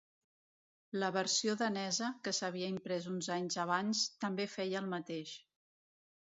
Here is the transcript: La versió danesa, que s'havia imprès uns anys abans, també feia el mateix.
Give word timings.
La 1.01 1.09
versió 1.17 1.53
danesa, 1.59 2.09
que 2.27 2.33
s'havia 2.37 2.71
imprès 2.77 3.05
uns 3.13 3.29
anys 3.37 3.59
abans, 3.65 4.03
també 4.25 4.49
feia 4.55 4.83
el 4.83 4.91
mateix. 4.97 5.37